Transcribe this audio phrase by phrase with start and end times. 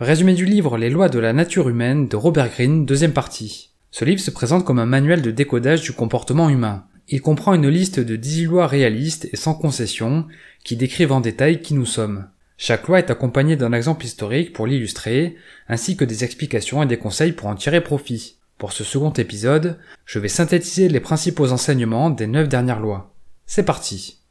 [0.00, 3.70] Résumé du livre Les lois de la nature humaine de Robert Greene, deuxième partie.
[3.92, 6.84] Ce livre se présente comme un manuel de décodage du comportement humain.
[7.06, 10.26] Il comprend une liste de 10 lois réalistes et sans concession
[10.64, 12.26] qui décrivent en détail qui nous sommes.
[12.56, 15.36] Chaque loi est accompagnée d'un exemple historique pour l'illustrer,
[15.68, 18.38] ainsi que des explications et des conseils pour en tirer profit.
[18.58, 23.14] Pour ce second épisode, je vais synthétiser les principaux enseignements des 9 dernières lois.
[23.46, 24.23] C'est parti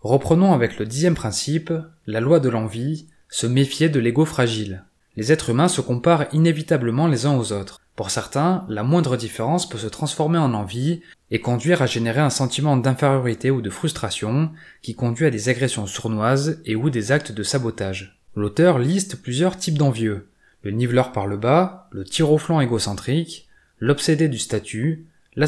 [0.00, 1.72] Reprenons avec le dixième principe,
[2.06, 4.84] la loi de l'envie, se méfier de l'ego fragile.
[5.16, 7.80] Les êtres humains se comparent inévitablement les uns aux autres.
[7.96, 11.00] Pour certains, la moindre différence peut se transformer en envie
[11.32, 14.52] et conduire à générer un sentiment d'infériorité ou de frustration
[14.82, 18.20] qui conduit à des agressions sournoises et ou des actes de sabotage.
[18.36, 20.28] L'auteur liste plusieurs types d'envieux.
[20.62, 23.48] Le niveleur par le bas, le tir égocentrique,
[23.80, 25.46] l'obsédé du statut, la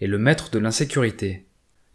[0.00, 1.43] et le maître de l'insécurité.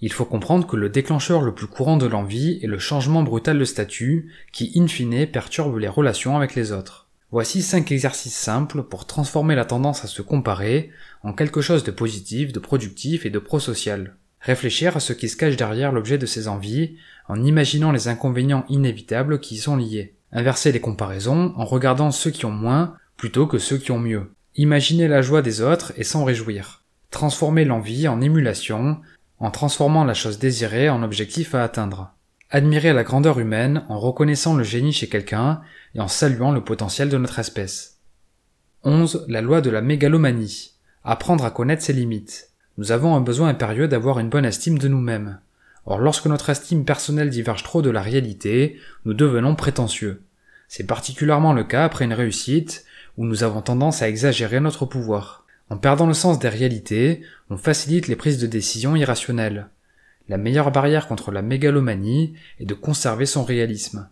[0.01, 3.59] Il faut comprendre que le déclencheur le plus courant de l'envie est le changement brutal
[3.59, 7.07] de statut qui in fine perturbe les relations avec les autres.
[7.31, 10.89] Voici cinq exercices simples pour transformer la tendance à se comparer
[11.21, 14.15] en quelque chose de positif, de productif et de prosocial.
[14.41, 16.95] Réfléchir à ce qui se cache derrière l'objet de ces envies
[17.27, 20.15] en imaginant les inconvénients inévitables qui y sont liés.
[20.31, 24.31] Inverser les comparaisons en regardant ceux qui ont moins plutôt que ceux qui ont mieux.
[24.55, 26.83] Imaginer la joie des autres et s'en réjouir.
[27.11, 29.01] Transformer l'envie en émulation
[29.39, 32.13] en transformant la chose désirée en objectif à atteindre.
[32.49, 35.61] Admirer la grandeur humaine en reconnaissant le génie chez quelqu'un
[35.95, 37.99] et en saluant le potentiel de notre espèce.
[38.83, 39.25] 11.
[39.27, 40.73] La loi de la mégalomanie.
[41.03, 42.49] Apprendre à connaître ses limites.
[42.77, 45.39] Nous avons un besoin impérieux d'avoir une bonne estime de nous-mêmes.
[45.85, 50.23] Or lorsque notre estime personnelle diverge trop de la réalité, nous devenons prétentieux.
[50.67, 52.85] C'est particulièrement le cas après une réussite,
[53.17, 55.45] où nous avons tendance à exagérer notre pouvoir.
[55.69, 59.69] En perdant le sens des réalités, on facilite les prises de décision irrationnelles.
[60.27, 64.09] La meilleure barrière contre la mégalomanie est de conserver son réalisme.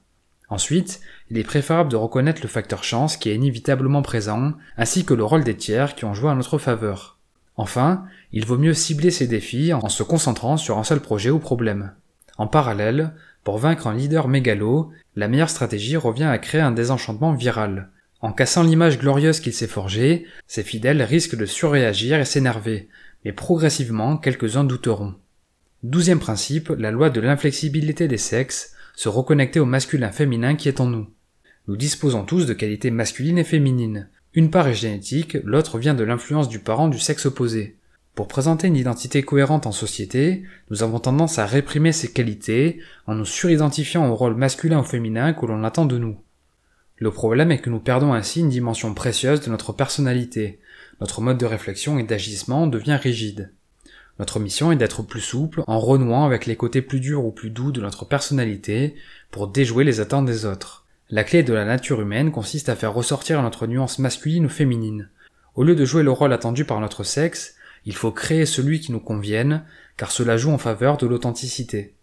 [0.50, 5.14] Ensuite, il est préférable de reconnaître le facteur chance qui est inévitablement présent, ainsi que
[5.14, 7.18] le rôle des tiers qui ont joué en notre faveur.
[7.58, 11.40] Enfin, il vaut mieux cibler ces défis en se concentrant sur un seul projet ou
[11.40, 11.92] problème.
[12.38, 13.14] En parallèle,
[13.44, 17.90] pour vaincre un leader mégalo, la meilleure stratégie revient à créer un désenchantement viral.
[18.22, 22.90] En cassant l'image glorieuse qu'il s'est forgée, ses fidèles risquent de surréagir et s'énerver,
[23.24, 25.16] mais progressivement quelques-uns douteront.
[25.84, 30.80] Douzième principe, la loi de l'inflexibilité des sexes, se reconnecter au masculin féminin qui est
[30.80, 31.08] en nous.
[31.68, 34.10] Nous disposons tous de qualités masculines et féminines.
[34.34, 37.78] Une part est génétique, l'autre vient de l'influence du parent du sexe opposé.
[38.16, 43.14] Pour présenter une identité cohérente en société, nous avons tendance à réprimer ces qualités en
[43.14, 46.18] nous suridentifiant au rôle masculin ou féminin que l'on attend de nous.
[47.00, 50.60] Le problème est que nous perdons ainsi une dimension précieuse de notre personnalité.
[51.00, 53.52] Notre mode de réflexion et d'agissement devient rigide.
[54.20, 57.52] Notre mission est d'être plus souple en renouant avec les côtés plus durs ou plus
[57.52, 58.96] doux de notre personnalité
[59.30, 60.86] pour déjouer les attentes des autres.
[61.10, 65.10] La clé de la nature humaine consiste à faire ressortir notre nuance masculine ou féminine.
[65.54, 68.92] Au lieu de jouer le rôle attendu par notre sexe, il faut créer celui qui
[68.92, 69.64] nous convienne,
[69.98, 71.94] car cela joue en faveur de l'authenticité.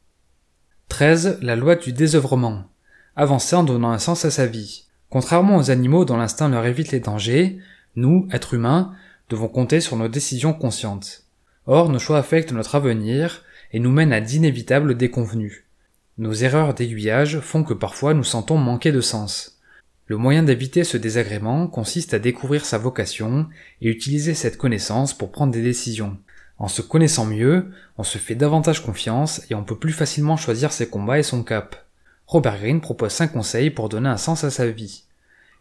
[0.88, 1.41] 13.
[1.43, 2.71] La loi du désœuvrement.
[3.16, 4.84] Avancer en donnant un sens à sa vie.
[5.14, 7.58] Contrairement aux animaux dont l'instinct leur évite les dangers,
[7.94, 8.97] nous, êtres humains,
[9.30, 11.22] devons compter sur nos décisions conscientes.
[11.66, 15.66] Or, nos choix affectent notre avenir et nous mènent à d'inévitables déconvenus.
[16.19, 19.60] Nos erreurs d'aiguillage font que parfois nous sentons manquer de sens.
[20.08, 23.46] Le moyen d'éviter ce désagrément consiste à découvrir sa vocation
[23.82, 26.19] et utiliser cette connaissance pour prendre des décisions.
[26.58, 30.72] En se connaissant mieux, on se fait davantage confiance et on peut plus facilement choisir
[30.72, 31.84] ses combats et son cap.
[32.27, 35.05] Robert Greene propose 5 conseils pour donner un sens à sa vie.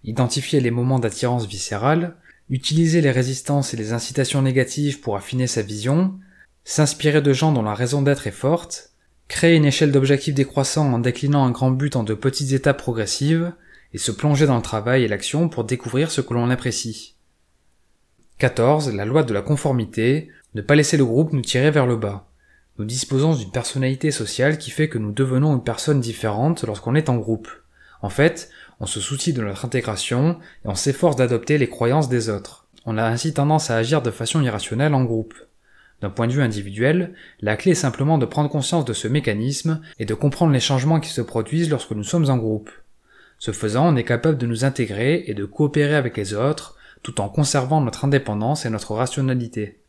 [0.03, 2.16] Identifier les moments d'attirance viscérale,
[2.50, 6.19] utiliser les résistances et les incitations négatives pour affiner sa vision,
[6.63, 8.91] s'inspirer de gens dont la raison d'être est forte,
[9.28, 13.53] créer une échelle d'objectifs décroissants en déclinant un grand but en de petites étapes progressives,
[13.94, 17.16] et se plonger dans le travail et l'action pour découvrir ce que l'on apprécie.
[18.40, 18.94] 14.
[18.95, 22.28] La loi de la conformité, ne pas laisser le groupe nous tirer vers le bas.
[22.79, 27.09] Nous disposons d'une personnalité sociale qui fait que nous devenons une personne différente lorsqu'on est
[27.09, 27.47] en groupe.
[28.01, 28.50] En fait,
[28.80, 32.68] on se soucie de notre intégration et on s'efforce d'adopter les croyances des autres.
[32.86, 35.36] On a ainsi tendance à agir de façon irrationnelle en groupe.
[36.01, 39.80] D'un point de vue individuel, la clé est simplement de prendre conscience de ce mécanisme
[40.00, 42.71] et de comprendre les changements qui se produisent lorsque nous sommes en groupe.
[43.38, 47.21] Ce faisant, on est capable de nous intégrer et de coopérer avec les autres, tout
[47.21, 49.82] en conservant notre indépendance et notre rationalité.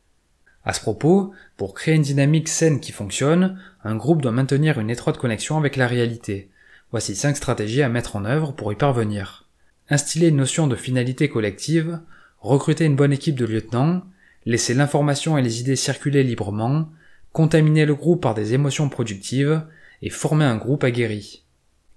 [0.65, 4.91] À ce propos, pour créer une dynamique saine qui fonctionne, un groupe doit maintenir une
[4.91, 6.49] étroite connexion avec la réalité.
[6.91, 9.47] Voici 5 stratégies à mettre en œuvre pour y parvenir.
[9.91, 12.01] Instiller une notion de finalité collective,
[12.41, 14.05] recruter une bonne équipe de lieutenants,
[14.47, 16.89] laisser l'information et les idées circuler librement,
[17.33, 19.63] contaminer le groupe par des émotions productives
[20.01, 21.45] et former un groupe aguerri.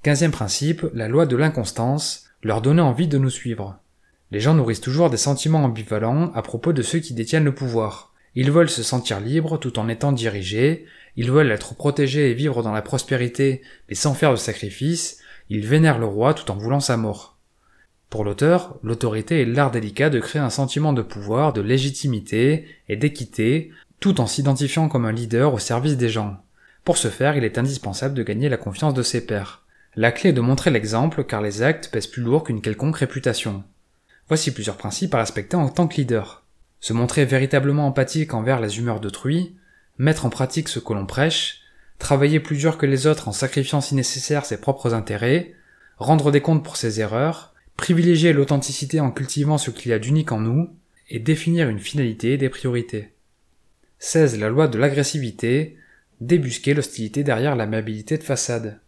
[0.03, 3.79] Quinzième principe, la loi de l'inconstance, leur donner envie de nous suivre.
[4.31, 8.06] Les gens nourrissent toujours des sentiments ambivalents à propos de ceux qui détiennent le pouvoir.
[8.39, 10.85] Ils veulent se sentir libres tout en étant dirigés,
[11.15, 15.17] ils veulent être protégés et vivre dans la prospérité mais sans faire de sacrifice,
[15.49, 17.39] ils vénèrent le roi tout en voulant sa mort.
[18.11, 22.95] Pour l'auteur, l'autorité est l'art délicat de créer un sentiment de pouvoir, de légitimité et
[22.95, 26.37] d'équité, tout en s'identifiant comme un leader au service des gens.
[26.83, 29.63] Pour ce faire, il est indispensable de gagner la confiance de ses pairs.
[29.95, 33.63] La clé est de montrer l'exemple car les actes pèsent plus lourd qu'une quelconque réputation.
[34.27, 36.43] Voici plusieurs principes à respecter en tant que leader.
[36.79, 39.55] Se montrer véritablement empathique envers les humeurs d'autrui,
[39.97, 41.61] mettre en pratique ce que l'on prêche,
[41.99, 45.53] travailler plus dur que les autres en sacrifiant si nécessaire ses propres intérêts,
[45.97, 50.31] rendre des comptes pour ses erreurs, privilégier l'authenticité en cultivant ce qu'il y a d'unique
[50.31, 50.69] en nous,
[51.09, 53.13] et définir une finalité et des priorités.
[53.99, 54.39] 16.
[54.39, 55.77] La loi de l'agressivité,
[56.21, 58.79] débusquer l'hostilité derrière l'amabilité de façade.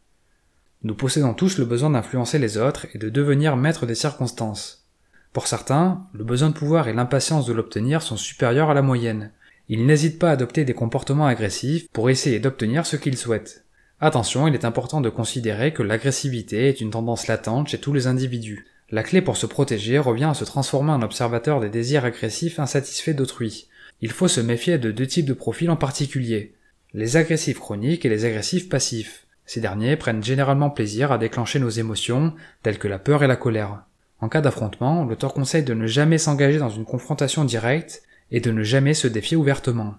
[0.83, 4.88] Nous possédons tous le besoin d'influencer les autres et de devenir maître des circonstances.
[5.33, 9.31] Pour certains, le besoin de pouvoir et l'impatience de l'obtenir sont supérieurs à la moyenne.
[9.67, 13.63] Ils n'hésitent pas à adopter des comportements agressifs pour essayer d'obtenir ce qu'ils souhaitent.
[14.01, 18.07] Attention, il est important de considérer que l'agressivité est une tendance latente chez tous les
[18.07, 18.65] individus.
[18.89, 23.11] La clé pour se protéger revient à se transformer en observateur des désirs agressifs insatisfaits
[23.11, 23.67] d'autrui.
[24.01, 26.55] Il faut se méfier de deux types de profils en particulier.
[26.93, 29.27] Les agressifs chroniques et les agressifs passifs.
[29.45, 32.33] Ces derniers prennent généralement plaisir à déclencher nos émotions,
[32.63, 33.83] telles que la peur et la colère.
[34.21, 38.51] En cas d'affrontement, l'auteur conseille de ne jamais s'engager dans une confrontation directe et de
[38.51, 39.95] ne jamais se défier ouvertement.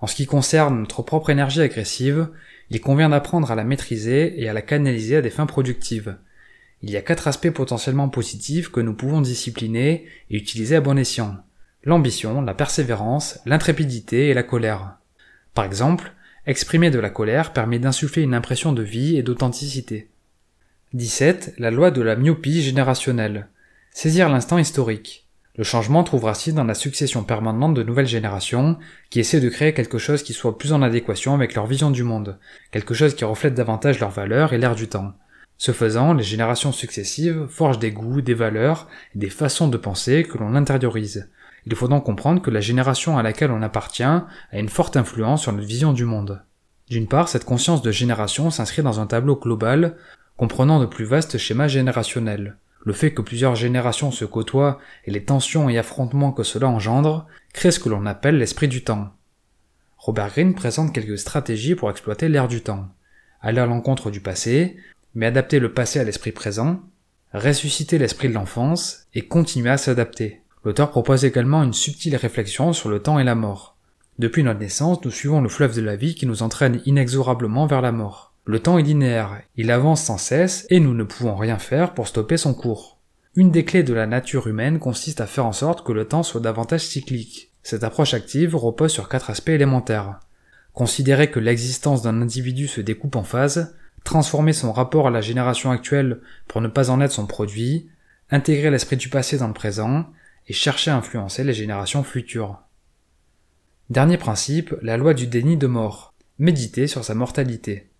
[0.00, 2.28] En ce qui concerne notre propre énergie agressive,
[2.70, 6.16] il convient d'apprendre à la maîtriser et à la canaliser à des fins productives.
[6.82, 10.98] Il y a quatre aspects potentiellement positifs que nous pouvons discipliner et utiliser à bon
[10.98, 11.36] escient.
[11.84, 14.96] L'ambition, la persévérance, l'intrépidité et la colère.
[15.54, 16.12] Par exemple,
[16.46, 20.08] exprimer de la colère permet d'insuffler une impression de vie et d'authenticité.
[20.94, 21.54] 17.
[21.56, 23.48] La loi de la myopie générationnelle.
[23.92, 25.26] Saisir l'instant historique.
[25.56, 28.76] Le changement trouve racine dans la succession permanente de nouvelles générations
[29.08, 32.02] qui essaient de créer quelque chose qui soit plus en adéquation avec leur vision du
[32.02, 32.38] monde,
[32.72, 35.14] quelque chose qui reflète davantage leurs valeurs et l'air du temps.
[35.56, 40.24] Ce faisant, les générations successives forgent des goûts, des valeurs et des façons de penser
[40.24, 41.30] que l'on intériorise.
[41.64, 45.40] Il faut donc comprendre que la génération à laquelle on appartient a une forte influence
[45.40, 46.42] sur notre vision du monde.
[46.90, 49.96] D'une part, cette conscience de génération s'inscrit dans un tableau global
[50.42, 52.56] comprenant de plus vastes schémas générationnels.
[52.84, 57.28] Le fait que plusieurs générations se côtoient et les tensions et affrontements que cela engendre
[57.52, 59.12] créent ce que l'on appelle l'esprit du temps.
[59.98, 62.88] Robert Greene présente quelques stratégies pour exploiter l'ère du temps.
[63.40, 64.76] Aller à l'encontre du passé,
[65.14, 66.80] mais adapter le passé à l'esprit présent,
[67.32, 70.42] ressusciter l'esprit de l'enfance et continuer à s'adapter.
[70.64, 73.76] L'auteur propose également une subtile réflexion sur le temps et la mort.
[74.18, 77.80] Depuis notre naissance, nous suivons le fleuve de la vie qui nous entraîne inexorablement vers
[77.80, 78.31] la mort.
[78.44, 82.08] Le temps est linéaire, il avance sans cesse et nous ne pouvons rien faire pour
[82.08, 82.98] stopper son cours.
[83.36, 86.24] Une des clés de la nature humaine consiste à faire en sorte que le temps
[86.24, 87.52] soit davantage cyclique.
[87.62, 90.18] Cette approche active repose sur quatre aspects élémentaires.
[90.72, 95.70] Considérer que l'existence d'un individu se découpe en phases, transformer son rapport à la génération
[95.70, 97.88] actuelle pour ne pas en être son produit,
[98.30, 100.06] intégrer l'esprit du passé dans le présent,
[100.48, 102.58] et chercher à influencer les générations futures.
[103.90, 106.14] Dernier principe, la loi du déni de mort.
[106.38, 107.91] Méditer sur sa mortalité.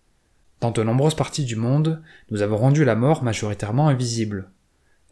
[0.63, 4.49] Dans de nombreuses parties du monde, nous avons rendu la mort majoritairement invisible.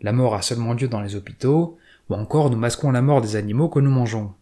[0.00, 1.76] La mort a seulement lieu dans les hôpitaux,
[2.08, 4.32] ou encore nous masquons la mort des animaux que nous mangeons.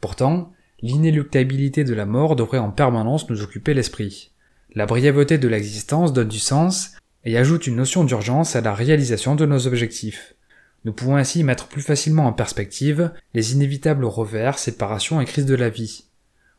[0.00, 4.30] Pourtant, l'inéluctabilité de la mort devrait en permanence nous occuper l'esprit.
[4.76, 6.92] La brièveté de l'existence donne du sens
[7.24, 10.36] et ajoute une notion d'urgence à la réalisation de nos objectifs.
[10.84, 15.56] Nous pouvons ainsi mettre plus facilement en perspective les inévitables revers, séparations et crises de
[15.56, 16.04] la vie.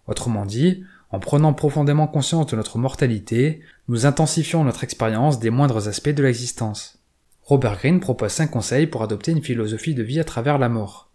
[0.06, 5.88] Autrement dit, en prenant profondément conscience de notre mortalité, nous intensifions notre expérience des moindres
[5.88, 7.00] aspects de l'existence.
[7.44, 11.12] Robert Greene propose cinq conseils pour adopter une philosophie de vie à travers la mort.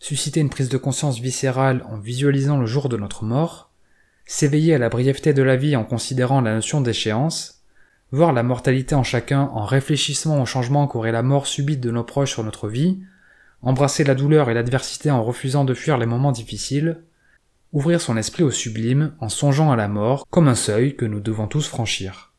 [0.00, 3.70] Susciter une prise de conscience viscérale en visualisant le jour de notre mort,
[4.26, 7.62] s'éveiller à la brièveté de la vie en considérant la notion d'échéance,
[8.10, 12.04] voir la mortalité en chacun en réfléchissant au changement qu'aurait la mort subite de nos
[12.04, 12.98] proches sur notre vie,
[13.62, 17.02] embrasser la douleur et l'adversité en refusant de fuir les moments difficiles,
[17.72, 21.20] ouvrir son esprit au sublime en songeant à la mort comme un seuil que nous
[21.20, 22.32] devons tous franchir.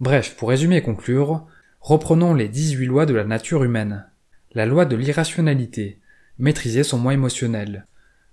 [0.00, 1.46] Bref, pour résumer et conclure,
[1.80, 4.06] reprenons les 18 lois de la nature humaine.
[4.52, 6.00] La loi de l'irrationalité,
[6.38, 7.86] maîtriser son moi émotionnel.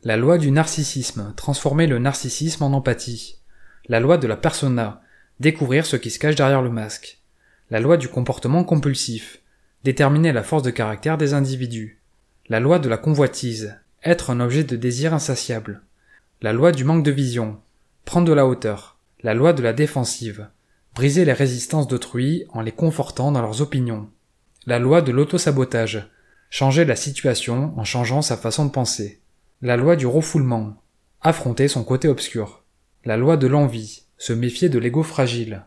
[0.04, 3.40] La loi du narcissisme, transformer le narcissisme en empathie.
[3.88, 5.02] La loi de la persona,
[5.40, 7.22] découvrir ce qui se cache derrière le masque.
[7.70, 9.42] La loi du comportement compulsif,
[9.84, 12.02] déterminer la force de caractère des individus.
[12.48, 15.82] La loi de la convoitise, être un objet de désir insatiable.
[16.42, 17.60] La loi du manque de vision.
[18.06, 18.98] Prendre de la hauteur.
[19.22, 20.48] La loi de la défensive.
[20.96, 24.10] Briser les résistances d'autrui en les confortant dans leurs opinions.
[24.66, 26.10] La loi de l'autosabotage.
[26.50, 29.20] Changer la situation en changeant sa façon de penser.
[29.62, 30.82] La loi du refoulement.
[31.22, 32.64] Affronter son côté obscur.
[33.04, 34.04] La loi de l'envie.
[34.18, 35.66] Se méfier de l'ego fragile.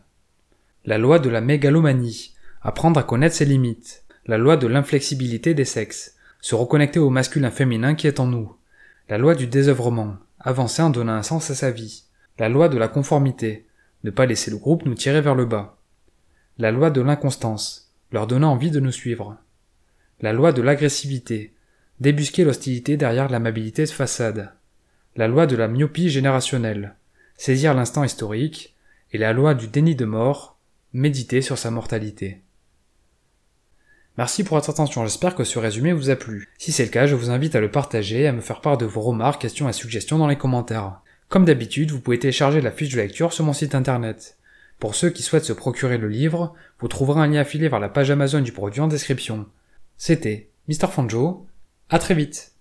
[0.85, 2.33] La loi de la mégalomanie.
[2.63, 4.03] Apprendre à connaître ses limites.
[4.25, 6.12] La loi de l'inflexibilité des sexes.
[6.43, 8.53] Se reconnecter au masculin féminin qui est en nous.
[9.07, 10.17] La loi du désœuvrement.
[10.41, 12.03] Avancer en donnant un sens à sa vie.
[12.37, 13.65] La loi de la conformité.
[14.03, 15.77] Ne pas laisser le groupe nous tirer vers le bas.
[16.57, 17.93] La loi de l'inconstance.
[18.11, 19.37] Leur donner envie de nous suivre.
[20.19, 21.53] La loi de l'agressivité.
[22.01, 24.51] Débusquer l'hostilité derrière l'amabilité de façade.
[25.15, 26.95] La loi de la myopie générationnelle.
[27.37, 28.75] Saisir l'instant historique.
[29.13, 30.57] Et la loi du déni de mort.
[30.91, 32.42] Méditer sur sa mortalité.
[34.17, 36.49] Merci pour votre attention, j'espère que ce résumé vous a plu.
[36.59, 38.77] Si c'est le cas, je vous invite à le partager et à me faire part
[38.77, 41.01] de vos remarques, questions et suggestions dans les commentaires.
[41.29, 44.37] Comme d'habitude, vous pouvez télécharger la fiche de lecture sur mon site internet.
[44.79, 47.89] Pour ceux qui souhaitent se procurer le livre, vous trouverez un lien affilié vers la
[47.89, 49.47] page Amazon du produit en description.
[49.97, 50.89] C'était Mr.
[50.91, 51.47] Fanjo,
[51.89, 52.52] à très vite